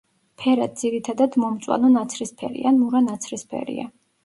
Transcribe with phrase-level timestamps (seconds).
[0.43, 3.89] ფერად ძირითადად მომწვანო ნაცრისფერი ან მურა ნაცრისფერია.